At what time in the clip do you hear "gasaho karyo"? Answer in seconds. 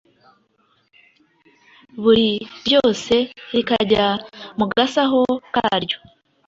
4.73-5.97